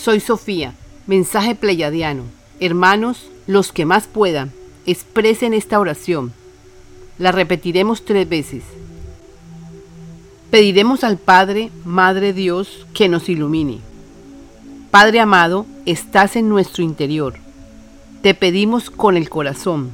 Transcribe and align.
Soy 0.00 0.20
Sofía, 0.20 0.74
mensaje 1.08 1.56
pleyadiano. 1.56 2.22
Hermanos, 2.60 3.28
los 3.48 3.72
que 3.72 3.84
más 3.84 4.06
puedan, 4.06 4.52
expresen 4.86 5.54
esta 5.54 5.80
oración. 5.80 6.32
La 7.18 7.32
repetiremos 7.32 8.04
tres 8.04 8.28
veces. 8.28 8.62
Pediremos 10.52 11.02
al 11.02 11.18
Padre, 11.18 11.72
Madre 11.84 12.32
Dios, 12.32 12.86
que 12.94 13.08
nos 13.08 13.28
ilumine. 13.28 13.80
Padre 14.92 15.18
amado, 15.18 15.66
estás 15.84 16.36
en 16.36 16.48
nuestro 16.48 16.84
interior. 16.84 17.34
Te 18.22 18.34
pedimos 18.34 18.90
con 18.90 19.16
el 19.16 19.28
corazón. 19.28 19.90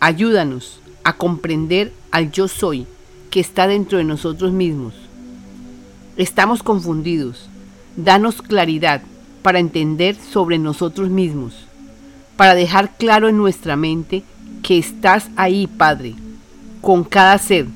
Ayúdanos 0.00 0.80
a 1.04 1.18
comprender 1.18 1.92
al 2.10 2.32
yo 2.32 2.48
soy 2.48 2.86
que 3.30 3.40
está 3.40 3.66
dentro 3.66 3.98
de 3.98 4.04
nosotros 4.04 4.52
mismos. 4.52 4.94
Estamos 6.16 6.62
confundidos. 6.62 7.50
Danos 7.96 8.40
claridad 8.40 9.02
para 9.42 9.58
entender 9.58 10.16
sobre 10.16 10.58
nosotros 10.58 11.10
mismos, 11.10 11.54
para 12.36 12.54
dejar 12.54 12.96
claro 12.96 13.28
en 13.28 13.36
nuestra 13.36 13.76
mente 13.76 14.22
que 14.62 14.78
estás 14.78 15.28
ahí, 15.36 15.66
Padre, 15.66 16.14
con 16.80 17.04
cada 17.04 17.36
ser, 17.38 17.66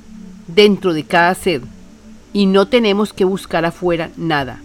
dentro 0.47 0.95
de 0.95 1.05
cada 1.05 1.35
ser, 1.35 1.63
y 2.33 2.47
no 2.47 2.69
tenemos 2.69 3.13
que 3.13 3.25
buscar 3.25 3.65
afuera 3.65 4.11
nada. 4.17 4.61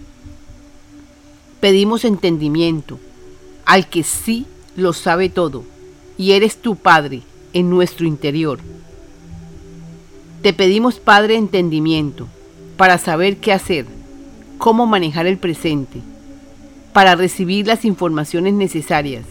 Pedimos 1.60 2.04
entendimiento 2.04 2.98
al 3.64 3.88
que 3.88 4.02
sí 4.02 4.46
lo 4.76 4.92
sabe 4.92 5.28
todo, 5.28 5.64
y 6.16 6.32
eres 6.32 6.56
tu 6.56 6.76
Padre 6.76 7.22
en 7.52 7.70
nuestro 7.70 8.06
interior. 8.06 8.60
Te 10.42 10.52
pedimos, 10.52 10.98
Padre, 10.98 11.36
entendimiento 11.36 12.26
para 12.76 12.98
saber 12.98 13.36
qué 13.36 13.52
hacer, 13.52 13.86
cómo 14.58 14.86
manejar 14.86 15.26
el 15.26 15.38
presente, 15.38 16.00
para 16.92 17.14
recibir 17.14 17.66
las 17.66 17.84
informaciones 17.84 18.54
necesarias, 18.54 19.24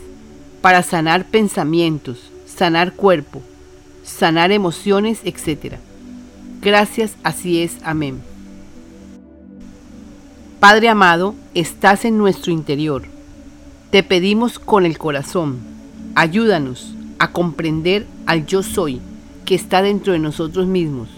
para 0.62 0.84
sanar 0.84 1.26
pensamientos, 1.26 2.32
sanar 2.46 2.94
cuerpo, 2.94 3.42
sanar 4.04 4.52
emociones, 4.52 5.20
etc. 5.24 5.76
Gracias, 6.62 7.16
así 7.24 7.62
es. 7.62 7.78
Amén. 7.84 8.22
Padre 10.60 10.90
amado, 10.90 11.36
estás 11.54 12.06
en 12.06 12.18
nuestro 12.18 12.52
interior. 12.52 13.04
Te 13.90 14.04
pedimos 14.04 14.60
con 14.60 14.86
el 14.86 14.98
corazón, 14.98 15.60
ayúdanos 16.16 16.94
a 17.20 17.32
comprender 17.32 18.08
al 18.26 18.46
yo 18.46 18.64
soy 18.64 19.02
que 19.46 19.56
está 19.56 19.82
dentro 19.82 20.14
de 20.14 20.20
nosotros 20.20 20.68
mismos. 20.68 21.10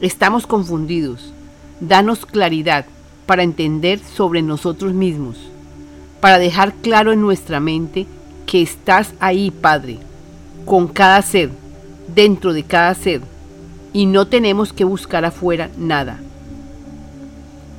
Estamos 0.00 0.46
confundidos. 0.46 1.32
Danos 1.80 2.24
claridad 2.24 2.86
para 3.30 3.44
entender 3.44 4.00
sobre 4.00 4.42
nosotros 4.42 4.92
mismos, 4.92 5.36
para 6.20 6.40
dejar 6.40 6.74
claro 6.74 7.12
en 7.12 7.20
nuestra 7.20 7.60
mente 7.60 8.08
que 8.44 8.60
estás 8.60 9.14
ahí, 9.20 9.52
Padre, 9.52 9.98
con 10.64 10.88
cada 10.88 11.22
ser, 11.22 11.52
dentro 12.12 12.52
de 12.52 12.64
cada 12.64 12.92
ser, 12.92 13.20
y 13.92 14.06
no 14.06 14.26
tenemos 14.26 14.72
que 14.72 14.82
buscar 14.82 15.24
afuera 15.24 15.70
nada. 15.78 16.18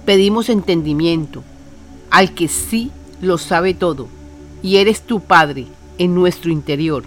Pedimos 0.05 0.47
entendimiento 0.47 1.43
al 2.11 2.33
que 2.33 2.47
sí 2.47 2.89
lo 3.21 3.37
sabe 3.37 3.73
todo, 3.73 4.07
y 4.63 4.77
eres 4.77 5.01
tu 5.01 5.19
Padre 5.19 5.65
en 5.97 6.15
nuestro 6.15 6.49
interior. 6.49 7.03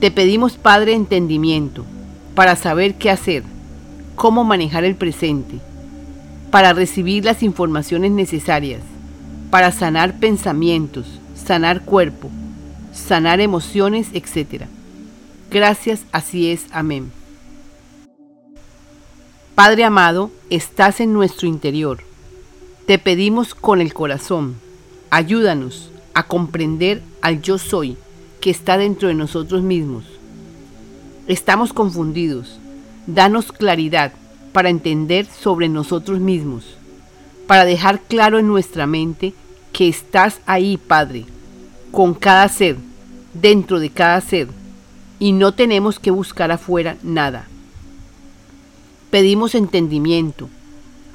Te 0.00 0.10
pedimos, 0.10 0.54
Padre, 0.54 0.94
entendimiento 0.94 1.84
para 2.34 2.56
saber 2.56 2.94
qué 2.94 3.10
hacer, 3.10 3.42
cómo 4.16 4.44
manejar 4.44 4.84
el 4.84 4.94
presente, 4.94 5.60
para 6.54 6.72
recibir 6.72 7.24
las 7.24 7.42
informaciones 7.42 8.12
necesarias, 8.12 8.80
para 9.50 9.72
sanar 9.72 10.20
pensamientos, 10.20 11.04
sanar 11.34 11.80
cuerpo, 11.80 12.30
sanar 12.92 13.40
emociones, 13.40 14.06
etc. 14.12 14.66
Gracias, 15.50 16.02
así 16.12 16.52
es. 16.52 16.66
Amén. 16.70 17.10
Padre 19.56 19.82
amado, 19.82 20.30
estás 20.48 21.00
en 21.00 21.12
nuestro 21.12 21.48
interior. 21.48 22.04
Te 22.86 23.00
pedimos 23.00 23.56
con 23.56 23.80
el 23.80 23.92
corazón, 23.92 24.54
ayúdanos 25.10 25.90
a 26.14 26.28
comprender 26.28 27.02
al 27.20 27.42
yo 27.42 27.58
soy 27.58 27.96
que 28.40 28.50
está 28.50 28.78
dentro 28.78 29.08
de 29.08 29.14
nosotros 29.14 29.62
mismos. 29.62 30.04
Estamos 31.26 31.72
confundidos. 31.72 32.60
Danos 33.08 33.50
claridad 33.50 34.12
para 34.54 34.70
entender 34.70 35.26
sobre 35.26 35.68
nosotros 35.68 36.20
mismos, 36.20 36.76
para 37.48 37.64
dejar 37.64 38.00
claro 38.02 38.38
en 38.38 38.46
nuestra 38.46 38.86
mente 38.86 39.34
que 39.72 39.88
estás 39.88 40.40
ahí, 40.46 40.76
Padre, 40.76 41.24
con 41.90 42.14
cada 42.14 42.48
ser, 42.48 42.76
dentro 43.32 43.80
de 43.80 43.90
cada 43.90 44.20
ser, 44.20 44.46
y 45.18 45.32
no 45.32 45.54
tenemos 45.54 45.98
que 45.98 46.12
buscar 46.12 46.52
afuera 46.52 46.96
nada. 47.02 47.48
Pedimos 49.10 49.56
entendimiento 49.56 50.48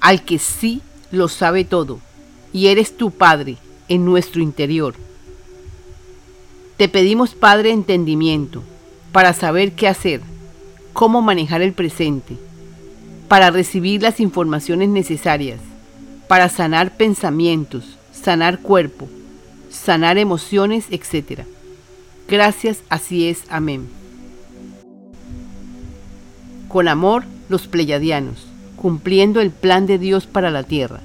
al 0.02 0.26
que 0.26 0.38
sí 0.38 0.82
lo 1.10 1.30
sabe 1.30 1.64
todo, 1.64 2.02
y 2.52 2.68
eres 2.68 2.98
tu 2.98 3.10
Padre 3.10 3.56
en 3.88 4.04
nuestro 4.04 4.42
interior. 4.42 4.96
Te 6.76 6.90
pedimos, 6.90 7.36
Padre, 7.36 7.72
entendimiento 7.72 8.64
para 9.14 9.32
saber 9.32 9.76
qué 9.76 9.88
hacer, 9.88 10.20
cómo 10.92 11.22
manejar 11.22 11.62
el 11.62 11.72
presente, 11.72 12.36
para 13.30 13.52
recibir 13.52 14.02
las 14.02 14.20
informaciones 14.20 14.90
necesarias, 14.90 15.60
para 16.28 16.50
sanar 16.50 16.98
pensamientos, 16.98 17.98
sanar 18.12 18.60
cuerpo, 18.60 19.08
sanar 19.70 20.18
emociones, 20.18 20.88
etc. 20.90 21.44
Gracias, 22.28 22.80
así 22.90 23.30
es. 23.30 23.44
Amén. 23.50 23.88
Con 26.68 26.88
amor, 26.88 27.24
los 27.50 27.68
pleyadianos, 27.68 28.48
cumpliendo 28.76 29.42
el 29.42 29.52
plan 29.52 29.86
de 29.86 30.00
Dios 30.00 30.26
para 30.26 30.50
la 30.50 30.64
tierra. 30.64 31.00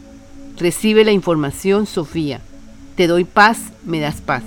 Recibe 0.57 1.05
la 1.05 1.13
información, 1.13 1.87
Sofía. 1.87 2.41
Te 2.97 3.07
doy 3.07 3.25
paz, 3.25 3.59
me 3.85 4.01
das 4.01 4.21
paz. 4.23 4.43